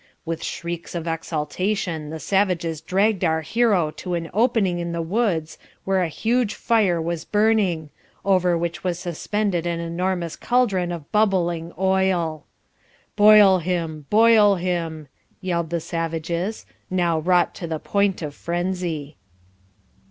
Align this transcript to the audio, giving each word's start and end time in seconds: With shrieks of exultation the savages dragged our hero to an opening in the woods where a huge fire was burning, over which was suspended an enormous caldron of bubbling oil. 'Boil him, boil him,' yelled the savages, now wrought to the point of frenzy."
With 0.25 0.43
shrieks 0.43 0.95
of 0.95 1.05
exultation 1.07 2.09
the 2.09 2.19
savages 2.19 2.81
dragged 2.81 3.23
our 3.23 3.41
hero 3.41 3.91
to 3.97 4.15
an 4.15 4.31
opening 4.33 4.79
in 4.79 4.93
the 4.93 5.01
woods 5.03 5.59
where 5.85 6.01
a 6.01 6.07
huge 6.07 6.55
fire 6.55 6.99
was 6.99 7.23
burning, 7.23 7.91
over 8.25 8.57
which 8.57 8.83
was 8.83 8.97
suspended 8.97 9.67
an 9.67 9.79
enormous 9.79 10.35
caldron 10.35 10.91
of 10.91 11.11
bubbling 11.11 11.71
oil. 11.77 12.45
'Boil 13.15 13.59
him, 13.59 14.07
boil 14.09 14.55
him,' 14.55 15.07
yelled 15.39 15.69
the 15.69 15.79
savages, 15.79 16.65
now 16.89 17.19
wrought 17.19 17.53
to 17.53 17.67
the 17.67 17.77
point 17.77 18.23
of 18.23 18.33
frenzy." 18.33 19.17